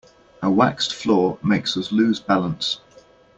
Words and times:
A 0.41 0.49
waxed 0.49 0.95
floor 0.95 1.37
makes 1.43 1.77
us 1.77 1.91
lose 1.91 2.19
balance. 2.19 2.79